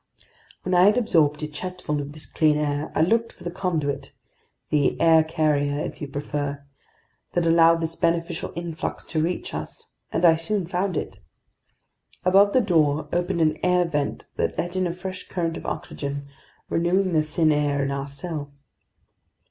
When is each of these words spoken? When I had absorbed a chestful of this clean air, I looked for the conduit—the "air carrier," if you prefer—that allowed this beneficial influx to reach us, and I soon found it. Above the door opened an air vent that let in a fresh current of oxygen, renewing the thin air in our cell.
When 0.63 0.73
I 0.73 0.85
had 0.85 0.97
absorbed 0.97 1.43
a 1.43 1.47
chestful 1.47 2.01
of 2.01 2.13
this 2.13 2.25
clean 2.25 2.57
air, 2.57 2.91
I 2.95 3.03
looked 3.03 3.31
for 3.31 3.43
the 3.43 3.51
conduit—the 3.51 4.99
"air 4.99 5.23
carrier," 5.23 5.77
if 5.79 6.01
you 6.01 6.07
prefer—that 6.07 7.45
allowed 7.45 7.81
this 7.81 7.95
beneficial 7.95 8.51
influx 8.55 9.05
to 9.05 9.21
reach 9.21 9.53
us, 9.53 9.89
and 10.11 10.25
I 10.25 10.37
soon 10.37 10.65
found 10.65 10.97
it. 10.97 11.19
Above 12.25 12.51
the 12.51 12.61
door 12.61 13.09
opened 13.13 13.41
an 13.41 13.59
air 13.63 13.85
vent 13.85 14.25
that 14.37 14.57
let 14.57 14.75
in 14.75 14.87
a 14.87 14.91
fresh 14.91 15.27
current 15.27 15.55
of 15.55 15.67
oxygen, 15.67 16.25
renewing 16.67 17.13
the 17.13 17.21
thin 17.21 17.51
air 17.51 17.83
in 17.83 17.91
our 17.91 18.07
cell. 18.07 18.51